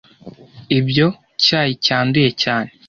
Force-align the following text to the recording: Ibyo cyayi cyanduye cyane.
Ibyo 0.79 1.07
cyayi 1.43 1.73
cyanduye 1.85 2.29
cyane. 2.41 2.69